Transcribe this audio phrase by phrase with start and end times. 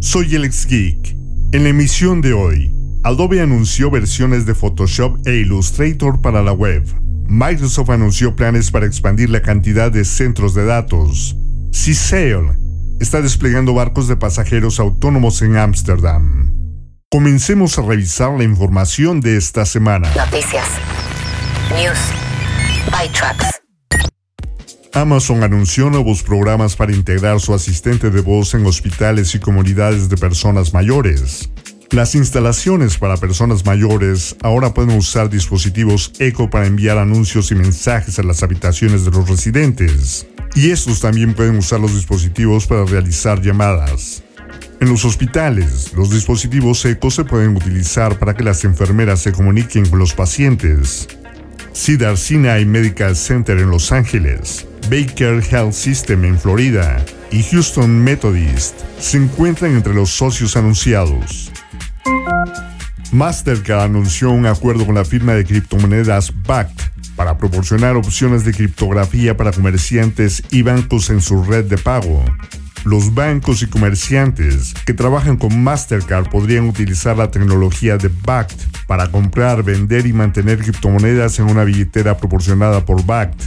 [0.00, 1.16] Soy Alex Geek.
[1.52, 6.84] En la emisión de hoy, Adobe anunció versiones de Photoshop e Illustrator para la web.
[7.28, 11.36] Microsoft anunció planes para expandir la cantidad de centros de datos.
[11.72, 12.50] Seasail
[13.00, 16.52] está desplegando barcos de pasajeros autónomos en Ámsterdam.
[17.10, 20.12] Comencemos a revisar la información de esta semana.
[20.14, 20.68] Noticias.
[21.70, 21.98] News.
[22.90, 23.65] ByTrax.
[24.96, 30.16] Amazon anunció nuevos programas para integrar su asistente de voz en hospitales y comunidades de
[30.16, 31.50] personas mayores.
[31.90, 38.18] Las instalaciones para personas mayores ahora pueden usar dispositivos Echo para enviar anuncios y mensajes
[38.18, 40.26] a las habitaciones de los residentes.
[40.54, 44.22] Y estos también pueden usar los dispositivos para realizar llamadas.
[44.80, 49.84] En los hospitales, los dispositivos Echo se pueden utilizar para que las enfermeras se comuniquen
[49.84, 51.06] con los pacientes.
[51.74, 58.78] Cedar Sinai Medical Center en Los Ángeles Baker Health System en Florida y Houston Methodist
[59.00, 61.50] se encuentran entre los socios anunciados.
[63.10, 66.80] Mastercard anunció un acuerdo con la firma de criptomonedas BACT
[67.16, 72.24] para proporcionar opciones de criptografía para comerciantes y bancos en su red de pago.
[72.84, 79.10] Los bancos y comerciantes que trabajan con Mastercard podrían utilizar la tecnología de BACT para
[79.10, 83.42] comprar, vender y mantener criptomonedas en una billetera proporcionada por BACT.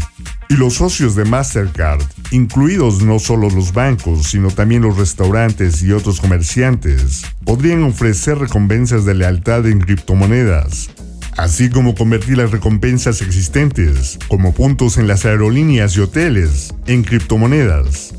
[0.52, 5.92] Y los socios de Mastercard, incluidos no solo los bancos, sino también los restaurantes y
[5.92, 10.90] otros comerciantes, podrían ofrecer recompensas de lealtad en criptomonedas,
[11.38, 18.16] así como convertir las recompensas existentes, como puntos en las aerolíneas y hoteles, en criptomonedas.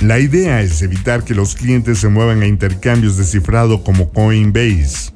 [0.00, 5.10] La idea es evitar que los clientes se muevan a intercambios de cifrado como Coinbase.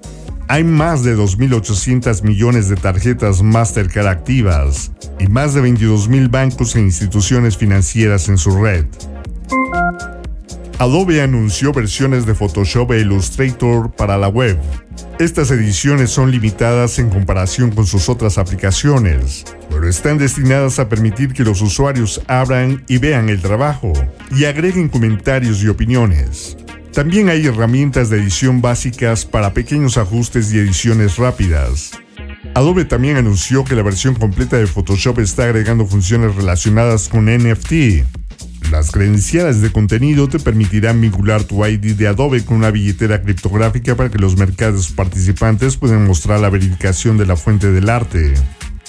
[0.52, 4.90] Hay más de 2.800 millones de tarjetas Mastercard activas
[5.20, 8.84] y más de 22.000 bancos e instituciones financieras en su red.
[10.80, 14.58] Adobe anunció versiones de Photoshop e Illustrator para la web.
[15.20, 21.32] Estas ediciones son limitadas en comparación con sus otras aplicaciones, pero están destinadas a permitir
[21.32, 23.92] que los usuarios abran y vean el trabajo
[24.36, 26.56] y agreguen comentarios y opiniones.
[26.92, 31.92] También hay herramientas de edición básicas para pequeños ajustes y ediciones rápidas.
[32.54, 38.04] Adobe también anunció que la versión completa de Photoshop está agregando funciones relacionadas con NFT.
[38.72, 43.94] Las credenciales de contenido te permitirán vincular tu ID de Adobe con una billetera criptográfica
[43.94, 48.34] para que los mercados participantes puedan mostrar la verificación de la fuente del arte.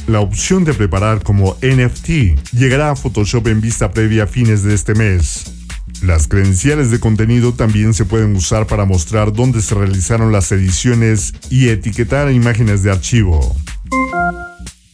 [0.07, 4.73] La opción de preparar como NFT llegará a Photoshop en vista previa a fines de
[4.73, 5.60] este mes.
[6.01, 11.33] Las credenciales de contenido también se pueden usar para mostrar dónde se realizaron las ediciones
[11.51, 13.55] y etiquetar imágenes de archivo.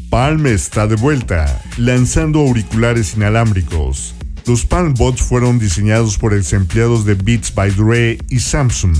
[0.09, 4.15] Palm está de vuelta, lanzando auriculares inalámbricos.
[4.45, 8.97] Los Palm Bots fueron diseñados por ex empleados de Beats by Dre y Samsung.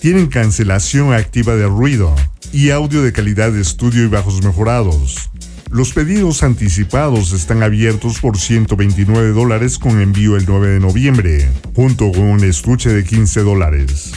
[0.00, 2.14] Tienen cancelación activa de ruido
[2.52, 5.30] y audio de calidad de estudio y bajos mejorados.
[5.70, 12.12] Los pedidos anticipados están abiertos por 129 dólares con envío el 9 de noviembre, junto
[12.12, 14.12] con un estuche de 15 dólares.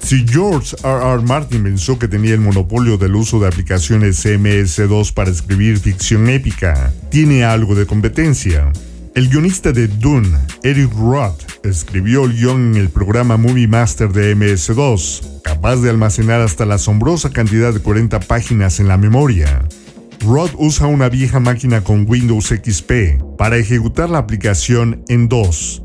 [0.00, 1.14] Si George R.
[1.14, 1.22] R.
[1.22, 6.92] Martin pensó que tenía el monopolio del uso de aplicaciones CMS2 para escribir ficción épica,
[7.10, 8.72] tiene algo de competencia.
[9.16, 14.36] El guionista de Dune, Eric Roth, escribió el guion en el programa Movie Master de
[14.36, 19.66] MS2, capaz de almacenar hasta la asombrosa cantidad de 40 páginas en la memoria.
[20.26, 25.84] Rod usa una vieja máquina con Windows XP para ejecutar la aplicación en DOS.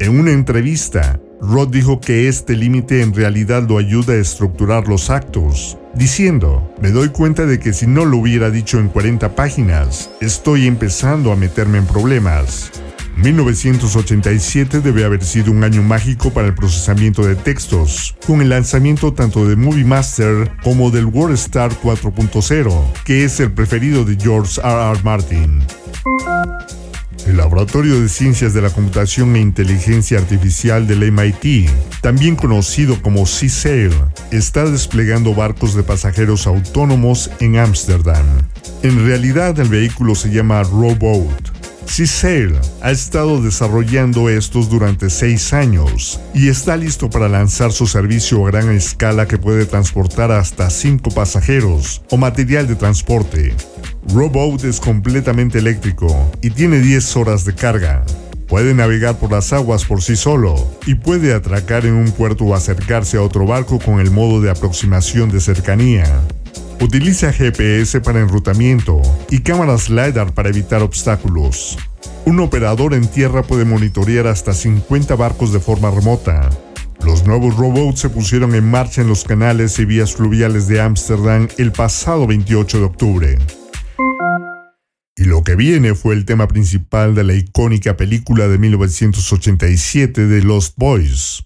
[0.00, 5.08] En una entrevista, Rod dijo que este límite en realidad lo ayuda a estructurar los
[5.08, 10.10] actos, diciendo, me doy cuenta de que si no lo hubiera dicho en 40 páginas,
[10.20, 12.72] estoy empezando a meterme en problemas.
[13.16, 19.12] 1987 debe haber sido un año mágico para el procesamiento de textos, con el lanzamiento
[19.14, 24.92] tanto de Movie Master como del WordStar 4.0, que es el preferido de George R.
[24.92, 25.02] R.
[25.02, 25.62] Martin.
[27.26, 31.68] El Laboratorio de Ciencias de la Computación e Inteligencia Artificial del MIT,
[32.02, 33.92] también conocido como Seasail,
[34.30, 38.26] está desplegando barcos de pasajeros autónomos en Ámsterdam.
[38.82, 41.55] En realidad el vehículo se llama Rowboat
[41.86, 48.44] C-Sale ha estado desarrollando estos durante seis años y está listo para lanzar su servicio
[48.44, 53.54] a gran escala que puede transportar hasta cinco pasajeros o material de transporte.
[54.12, 58.04] Roboat es completamente eléctrico y tiene 10 horas de carga.
[58.48, 60.54] Puede navegar por las aguas por sí solo
[60.86, 64.50] y puede atracar en un puerto o acercarse a otro barco con el modo de
[64.50, 66.04] aproximación de cercanía.
[66.80, 69.00] Utiliza GPS para enrutamiento
[69.30, 71.78] y cámaras LiDAR para evitar obstáculos.
[72.26, 76.50] Un operador en tierra puede monitorear hasta 50 barcos de forma remota.
[77.04, 81.48] Los nuevos robots se pusieron en marcha en los canales y vías fluviales de Ámsterdam
[81.56, 83.38] el pasado 28 de octubre.
[85.16, 90.42] Y lo que viene fue el tema principal de la icónica película de 1987 de
[90.42, 91.42] Lost Boys.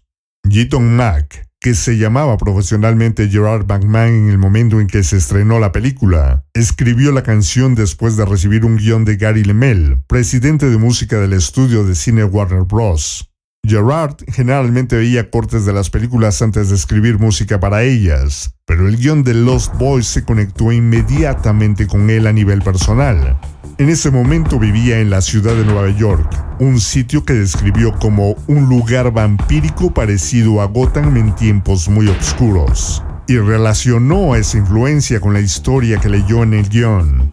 [0.48, 5.58] Jeton Mack, que se llamaba profesionalmente Gerard McMahon en el momento en que se estrenó
[5.58, 10.78] la película, escribió la canción después de recibir un guion de Gary Lemel, presidente de
[10.78, 13.30] música del estudio de cine Warner Bros.
[13.62, 18.96] Gerard generalmente veía cortes de las películas antes de escribir música para ellas, pero el
[18.96, 23.38] guion de Lost Boys se conectó inmediatamente con él a nivel personal.
[23.76, 28.36] En ese momento vivía en la ciudad de Nueva York, un sitio que describió como
[28.46, 35.32] un lugar vampírico parecido a Gotham en tiempos muy oscuros, y relacionó esa influencia con
[35.32, 37.32] la historia que leyó en el guion.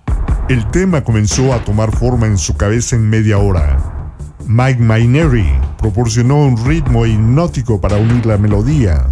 [0.49, 3.97] El tema comenzó a tomar forma en su cabeza en media hora,
[4.49, 5.45] Mike Mainieri
[5.77, 9.07] proporcionó un ritmo hipnótico para unir la melodía.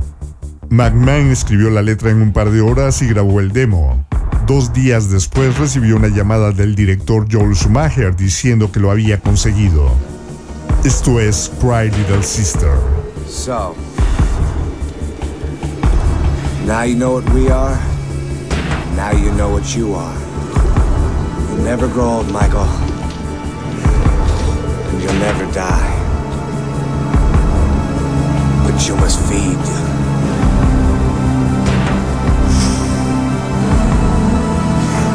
[0.70, 4.08] McMahon escribió la letra en un par de horas y grabó el demo.
[4.48, 9.90] Dos días después recibió una llamada del director Joel Schumacher diciendo que lo había conseguido.
[10.84, 12.78] Esto es Cry Little Sister.
[13.28, 13.76] So,
[16.68, 17.76] now you know what we are.
[18.96, 20.16] Now you know what you are.
[21.58, 22.68] You never grow old, Michael.
[24.96, 25.92] and you'll never die.
[28.66, 29.95] But you must feed.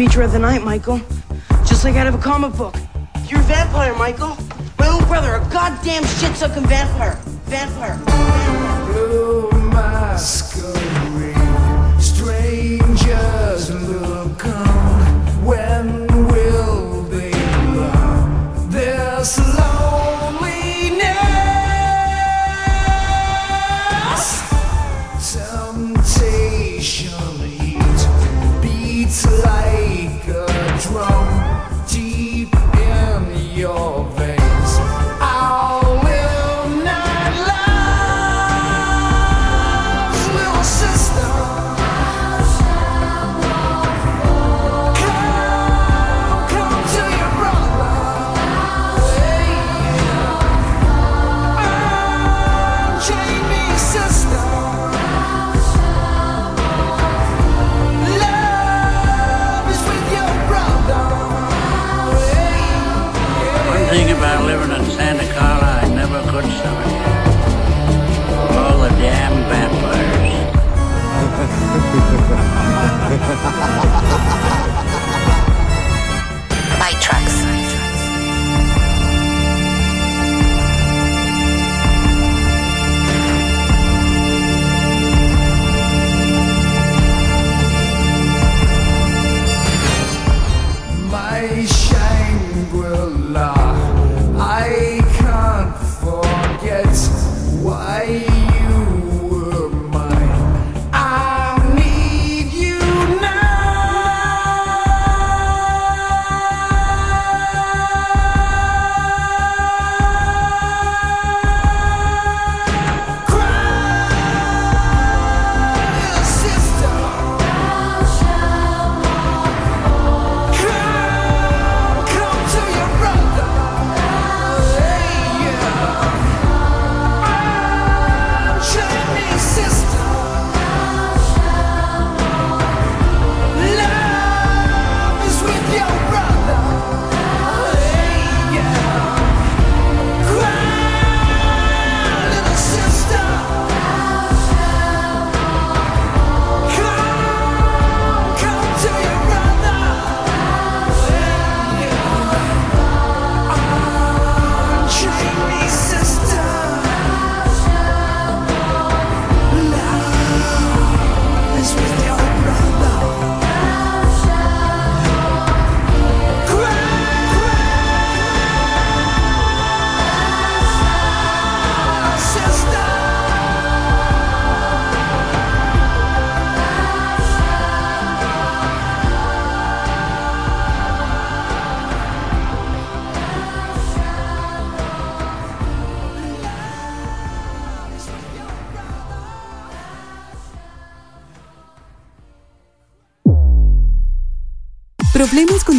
[0.00, 0.98] creature of the night, Michael.
[1.66, 2.74] Just like out of a comic book.
[3.26, 4.34] You're a vampire, Michael.
[4.78, 7.20] My own brother, a goddamn shit sucking vampire.
[7.44, 7.96] Vampire.
[9.56, 10.49] Vampire.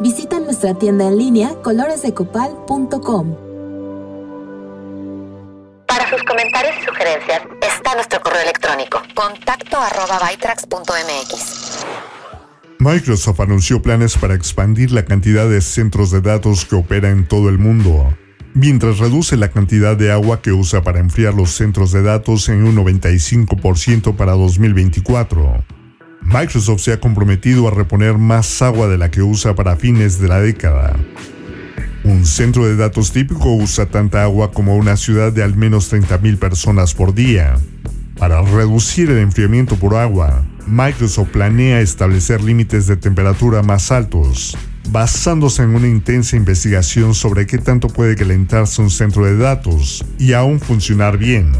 [0.00, 3.36] Visita nuestra tienda en línea coloresdecopal.com.
[5.86, 11.86] Para sus comentarios y sugerencias está nuestro correo electrónico contacto arroba bytrax.mx.
[12.80, 17.48] Microsoft anunció planes para expandir la cantidad de centros de datos que opera en todo
[17.48, 18.12] el mundo,
[18.52, 22.64] mientras reduce la cantidad de agua que usa para enfriar los centros de datos en
[22.64, 25.64] un 95% para 2024.
[26.24, 30.28] Microsoft se ha comprometido a reponer más agua de la que usa para fines de
[30.28, 30.96] la década.
[32.02, 36.38] Un centro de datos típico usa tanta agua como una ciudad de al menos 30.000
[36.38, 37.54] personas por día.
[38.18, 44.56] Para reducir el enfriamiento por agua, Microsoft planea establecer límites de temperatura más altos,
[44.90, 50.32] basándose en una intensa investigación sobre qué tanto puede calentarse un centro de datos y
[50.32, 51.52] aún funcionar bien.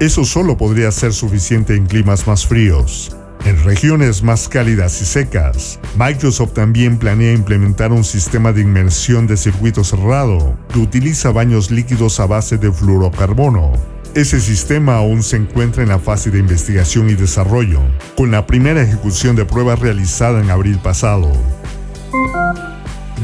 [0.00, 3.14] Eso solo podría ser suficiente en climas más fríos.
[3.46, 9.36] En regiones más cálidas y secas, Microsoft también planea implementar un sistema de inmersión de
[9.36, 13.74] circuito cerrado que utiliza baños líquidos a base de fluorocarbono.
[14.16, 17.82] Ese sistema aún se encuentra en la fase de investigación y desarrollo,
[18.16, 21.30] con la primera ejecución de pruebas realizada en abril pasado.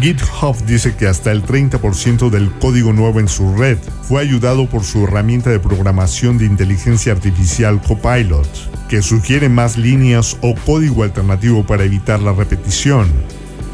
[0.01, 4.85] GitHub dice que hasta el 30% del código nuevo en su red fue ayudado por
[4.85, 8.49] su herramienta de programación de inteligencia artificial Copilot,
[8.89, 13.09] que sugiere más líneas o código alternativo para evitar la repetición.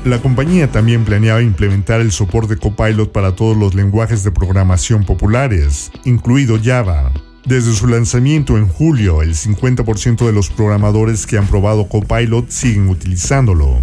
[0.04, 5.90] La compañía también planeaba implementar el soporte Copilot para todos los lenguajes de programación populares,
[6.04, 7.12] incluido Java.
[7.44, 12.88] Desde su lanzamiento en julio, el 50% de los programadores que han probado Copilot siguen
[12.88, 13.80] utilizándolo.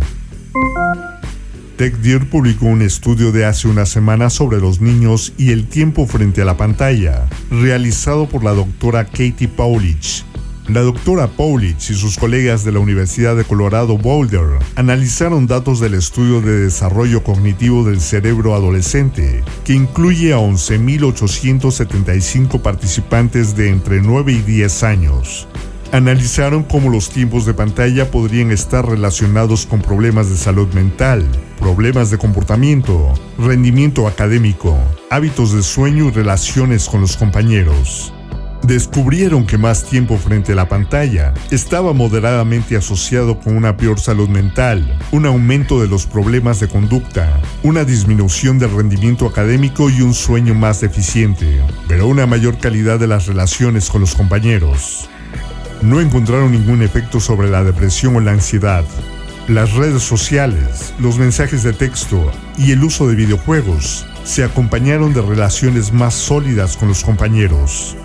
[1.78, 6.42] TechDear publicó un estudio de hace una semana sobre los niños y el tiempo frente
[6.42, 10.24] a la pantalla, realizado por la doctora Katie Paulich.
[10.68, 15.96] La doctora Paulich y sus colegas de la Universidad de Colorado Boulder analizaron datos del
[15.96, 24.32] estudio de desarrollo cognitivo del cerebro adolescente, que incluye a 11.875 participantes de entre 9
[24.32, 25.48] y 10 años
[25.92, 31.26] analizaron cómo los tiempos de pantalla podrían estar relacionados con problemas de salud mental,
[31.60, 34.78] problemas de comportamiento, rendimiento académico,
[35.10, 38.14] hábitos de sueño y relaciones con los compañeros.
[38.64, 44.28] Descubrieron que más tiempo frente a la pantalla estaba moderadamente asociado con una peor salud
[44.28, 50.16] mental, un aumento de los problemas de conducta, una disminución del rendimiento académico y un
[50.16, 55.10] sueño más deficiente, pero una mayor calidad de las relaciones con los compañeros
[55.86, 58.84] no encontraron ningún efecto sobre la depresión o la ansiedad.
[59.48, 65.22] Las redes sociales, los mensajes de texto y el uso de videojuegos se acompañaron de
[65.22, 67.96] relaciones más sólidas con los compañeros.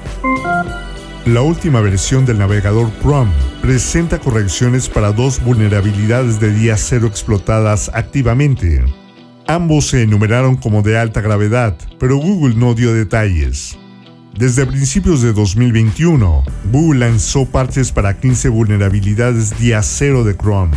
[1.25, 3.33] La última versión del navegador Chrome
[3.63, 8.85] presenta correcciones para dos vulnerabilidades de día cero explotadas activamente.
[9.47, 13.80] Ambos se enumeraron como de alta gravedad, pero Google no dio detalles.
[14.41, 20.75] Desde principios de 2021, Google lanzó parches para 15 vulnerabilidades día cero de Chrome.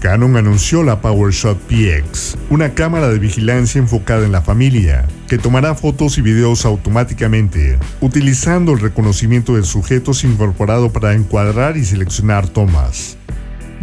[0.00, 5.74] Canon anunció la PowerShot PX, una cámara de vigilancia enfocada en la familia, que tomará
[5.74, 13.18] fotos y videos automáticamente, utilizando el reconocimiento de sujetos incorporado para encuadrar y seleccionar tomas.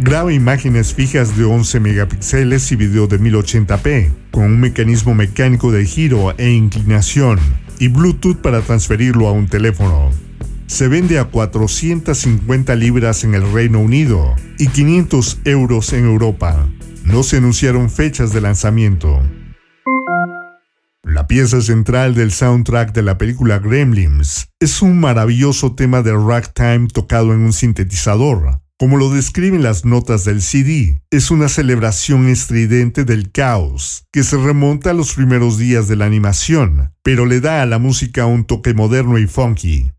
[0.00, 5.86] Graba imágenes fijas de 11 megapíxeles y video de 1080p, con un mecanismo mecánico de
[5.86, 7.38] giro e inclinación,
[7.78, 10.10] y Bluetooth para transferirlo a un teléfono.
[10.66, 16.66] Se vende a 450 libras en el Reino Unido y 500 euros en Europa.
[17.04, 19.22] No se anunciaron fechas de lanzamiento.
[21.04, 26.88] La pieza central del soundtrack de la película Gremlins es un maravilloso tema de ragtime
[26.88, 28.63] tocado en un sintetizador.
[28.76, 34.36] Como lo describen las notas del CD, es una celebración estridente del caos, que se
[34.36, 38.44] remonta a los primeros días de la animación, pero le da a la música un
[38.44, 39.92] toque moderno y funky.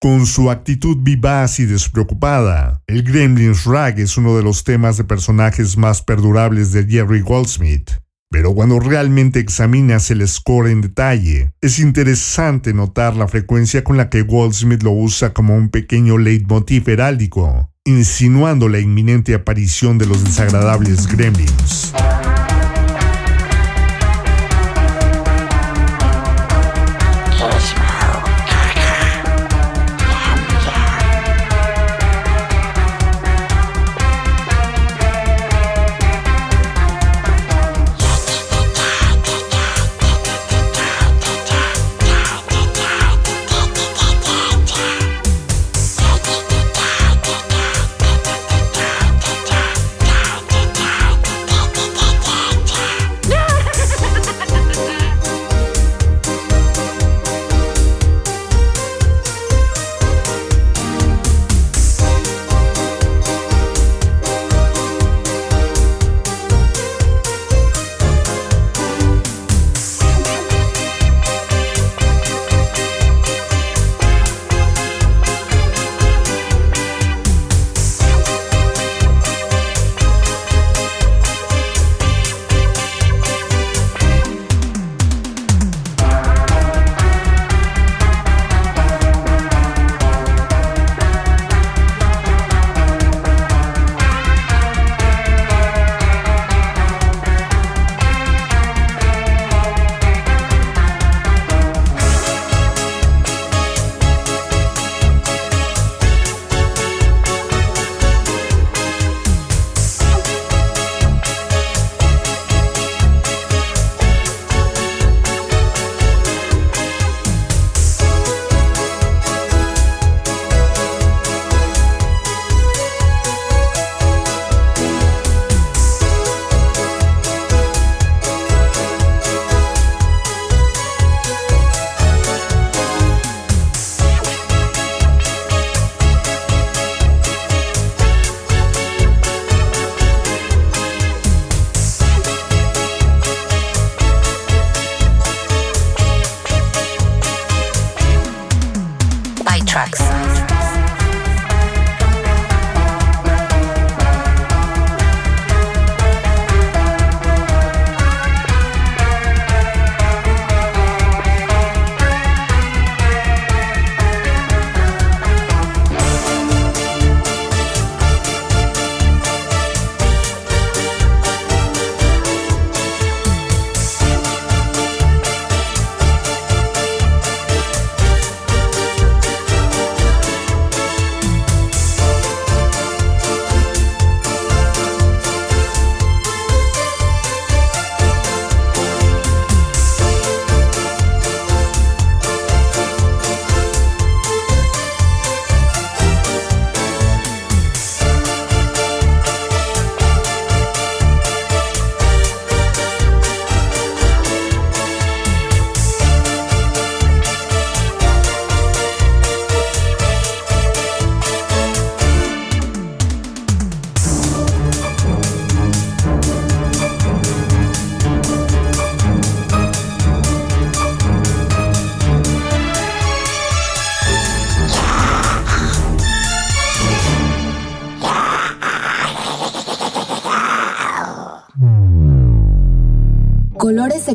[0.00, 5.04] Con su actitud vivaz y despreocupada, el Gremlins Rag es uno de los temas de
[5.04, 7.90] personajes más perdurables de Jerry Goldsmith.
[8.30, 14.08] Pero cuando realmente examinas el score en detalle, es interesante notar la frecuencia con la
[14.08, 20.24] que Goldsmith lo usa como un pequeño leitmotiv heráldico, insinuando la inminente aparición de los
[20.24, 21.92] desagradables gremlins.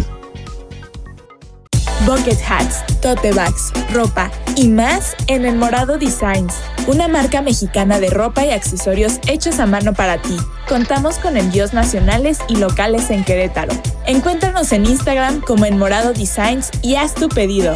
[2.05, 6.53] Bucket hats, tote bags, ropa y más en El Morado Designs,
[6.87, 10.37] una marca mexicana de ropa y accesorios hechos a mano para ti.
[10.69, 13.73] Contamos con envíos nacionales y locales en Querétaro.
[14.07, 17.75] Encuéntranos en Instagram como El Morado Designs y haz tu pedido.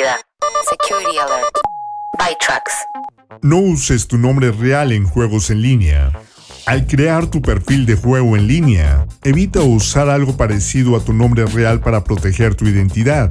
[0.00, 1.58] Security alert.
[2.18, 2.72] Bytrax.
[3.42, 6.10] No uses tu nombre real en juegos en línea.
[6.64, 11.44] Al crear tu perfil de juego en línea, evita usar algo parecido a tu nombre
[11.44, 13.30] real para proteger tu identidad.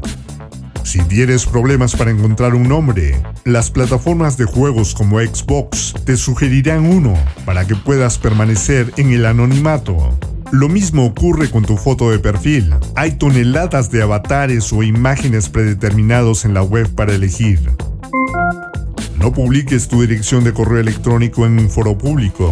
[0.83, 6.85] Si tienes problemas para encontrar un nombre, las plataformas de juegos como Xbox te sugerirán
[6.85, 10.15] uno para que puedas permanecer en el anonimato.
[10.51, 12.73] Lo mismo ocurre con tu foto de perfil.
[12.95, 17.59] Hay toneladas de avatares o imágenes predeterminados en la web para elegir.
[19.19, 22.51] No publiques tu dirección de correo electrónico en un foro público.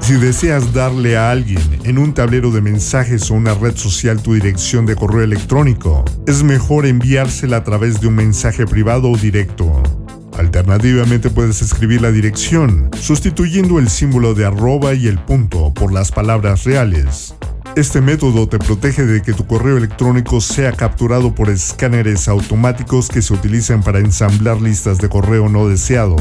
[0.00, 4.34] Si deseas darle a alguien en un tablero de mensajes o una red social tu
[4.34, 9.99] dirección de correo electrónico, es mejor enviársela a través de un mensaje privado o directo.
[10.38, 16.12] Alternativamente puedes escribir la dirección, sustituyendo el símbolo de arroba y el punto por las
[16.12, 17.34] palabras reales.
[17.76, 23.22] Este método te protege de que tu correo electrónico sea capturado por escáneres automáticos que
[23.22, 26.16] se utilizan para ensamblar listas de correo no deseado.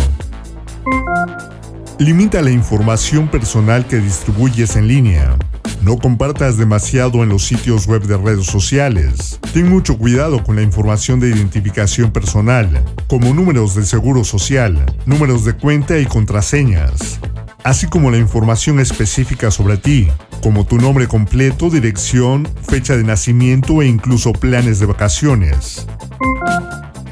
[1.97, 5.37] Limita la información personal que distribuyes en línea.
[5.81, 9.39] No compartas demasiado en los sitios web de redes sociales.
[9.53, 15.45] Ten mucho cuidado con la información de identificación personal, como números de seguro social, números
[15.45, 17.19] de cuenta y contraseñas,
[17.63, 20.09] así como la información específica sobre ti,
[20.43, 25.87] como tu nombre completo, dirección, fecha de nacimiento e incluso planes de vacaciones.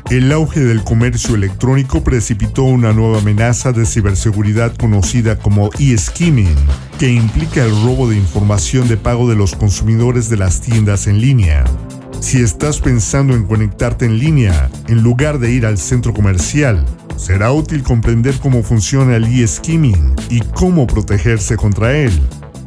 [0.09, 6.55] El auge del comercio electrónico precipitó una nueva amenaza de ciberseguridad conocida como e-skimming,
[6.97, 11.19] que implica el robo de información de pago de los consumidores de las tiendas en
[11.19, 11.65] línea.
[12.21, 16.85] Si estás pensando en conectarte en línea, en lugar de ir al centro comercial,
[17.17, 22.17] será útil comprender cómo funciona el e-skimming y cómo protegerse contra él.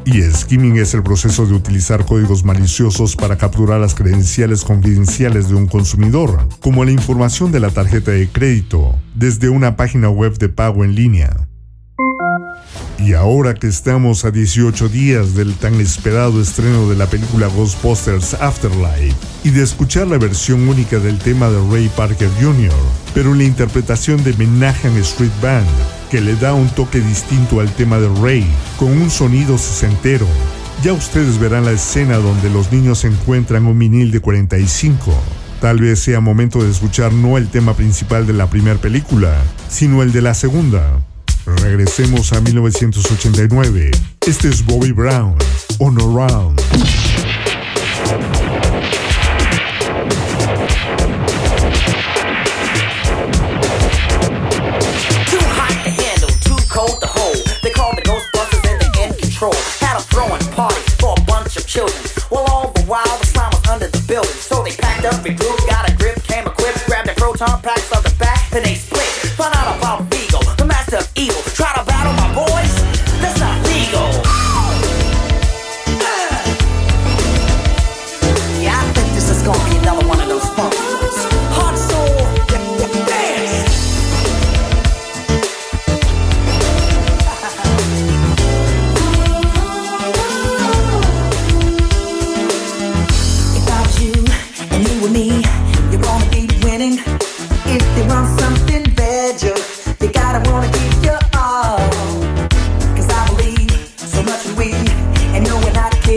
[0.05, 5.55] Y skimming es el proceso de utilizar códigos maliciosos para capturar las credenciales confidenciales de
[5.55, 10.49] un consumidor, como la información de la tarjeta de crédito, desde una página web de
[10.49, 11.49] pago en línea.
[12.99, 18.35] Y ahora que estamos a 18 días del tan esperado estreno de la película Ghostbusters
[18.35, 22.75] Afterlife y de escuchar la versión única del tema de Ray Parker Jr.,
[23.15, 25.67] pero la interpretación de Menahan Street Band,
[26.11, 28.45] que le da un toque distinto al tema de Ray,
[28.77, 30.27] con un sonido sesentero.
[30.83, 35.15] Ya ustedes verán la escena donde los niños encuentran un vinil de 45.
[35.61, 39.37] Tal vez sea momento de escuchar no el tema principal de la primera película,
[39.69, 41.01] sino el de la segunda.
[41.47, 43.91] Regresemos a 1989.
[44.27, 45.37] Este es Bobby Brown,
[45.79, 46.61] On Around.
[65.11, 67.80] Got a grip, came equipped, grabbed a proton pack.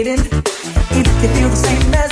[0.05, 2.02] If you feel the same.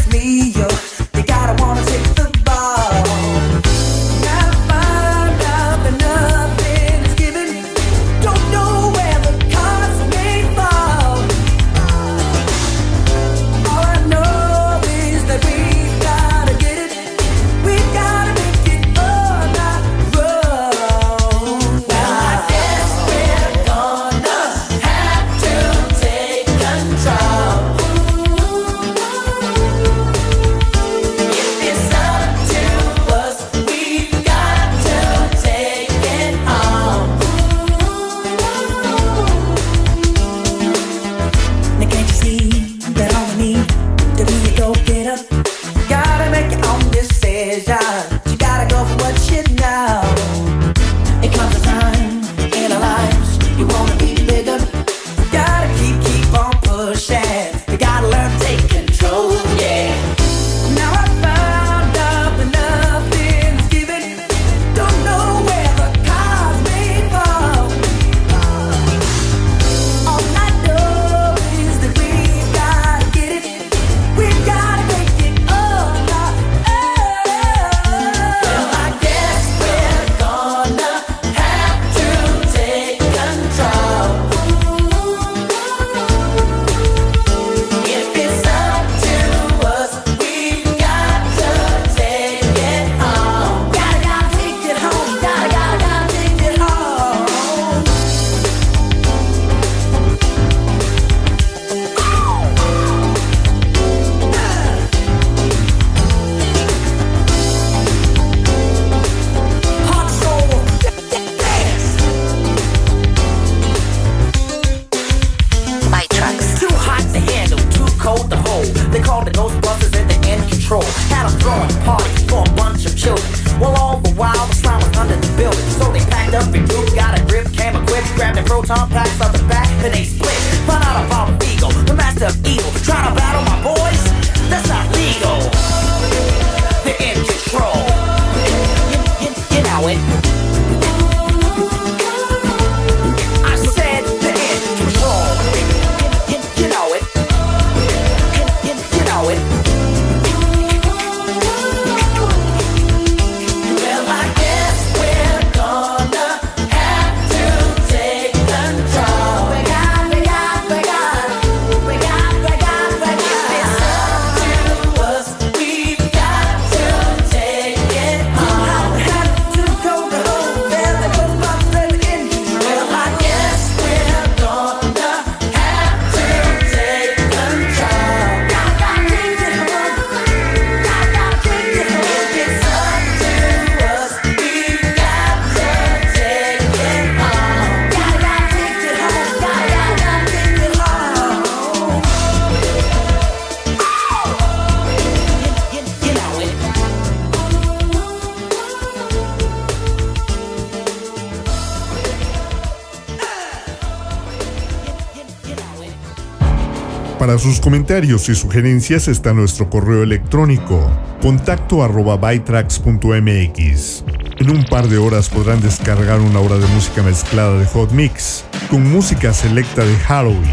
[207.31, 210.91] Para sus comentarios y sugerencias está nuestro correo electrónico
[211.21, 214.03] contacto arroba bytracks.mx.
[214.35, 218.43] En un par de horas podrán descargar una hora de música mezclada de Hot Mix
[218.69, 220.43] con música selecta de Halloween.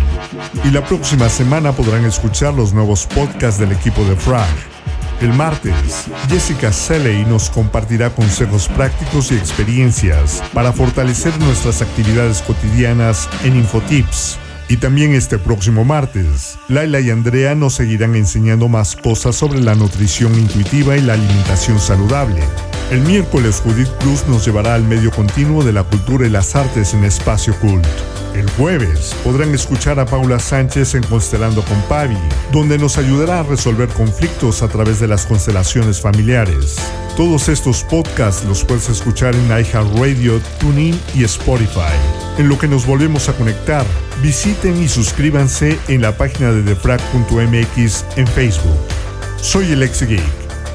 [0.65, 4.47] Y la próxima semana podrán escuchar los nuevos podcasts del equipo de Frag.
[5.21, 13.29] El martes, Jessica Selley nos compartirá consejos prácticos y experiencias para fortalecer nuestras actividades cotidianas
[13.43, 14.39] en Infotips.
[14.71, 19.75] Y también este próximo martes, Laila y Andrea nos seguirán enseñando más cosas sobre la
[19.75, 22.43] nutrición intuitiva y la alimentación saludable.
[22.91, 26.93] El miércoles Judith Cruz nos llevará al medio continuo de la cultura y las artes
[26.93, 27.87] en Espacio Cult.
[28.35, 32.19] El jueves podrán escuchar a Paula Sánchez en Constelando con Pavi,
[32.53, 36.77] donde nos ayudará a resolver conflictos a través de las constelaciones familiares.
[37.17, 41.97] Todos estos podcasts los puedes escuchar en iHeartRadio, TuneIn y Spotify.
[42.39, 43.85] En lo que nos volvemos a conectar,
[44.23, 48.79] visiten y suscríbanse en la página de defrag.mx en Facebook.
[49.41, 50.05] Soy el ex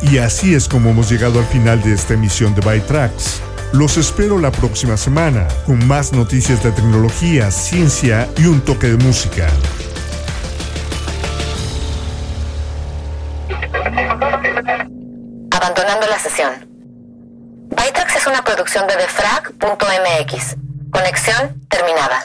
[0.02, 3.41] y así es como hemos llegado al final de esta emisión de Byte Tracks.
[3.71, 8.97] Los espero la próxima semana con más noticias de tecnología, ciencia y un toque de
[8.97, 9.47] música.
[15.49, 16.52] Abandonando la sesión.
[17.69, 20.72] Bytrax es una producción de defrag.mx.
[20.93, 22.23] Conexión terminada.